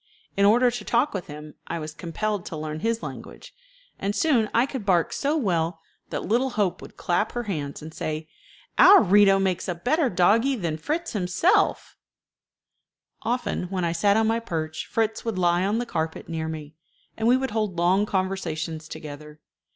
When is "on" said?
14.17-14.25, 15.63-15.77